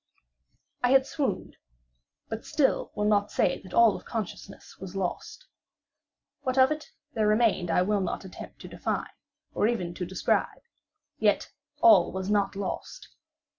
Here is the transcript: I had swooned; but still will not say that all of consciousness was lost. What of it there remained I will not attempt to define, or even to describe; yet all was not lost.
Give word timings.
I 0.81 0.89
had 0.93 1.05
swooned; 1.05 1.57
but 2.27 2.43
still 2.43 2.91
will 2.95 3.05
not 3.05 3.29
say 3.29 3.61
that 3.61 3.71
all 3.71 3.95
of 3.95 4.03
consciousness 4.03 4.79
was 4.79 4.95
lost. 4.95 5.45
What 6.41 6.57
of 6.57 6.71
it 6.71 6.89
there 7.13 7.27
remained 7.27 7.69
I 7.69 7.83
will 7.83 8.01
not 8.01 8.25
attempt 8.25 8.61
to 8.61 8.67
define, 8.67 9.11
or 9.53 9.67
even 9.67 9.93
to 9.93 10.05
describe; 10.07 10.63
yet 11.19 11.51
all 11.81 12.11
was 12.11 12.31
not 12.31 12.55
lost. 12.55 13.09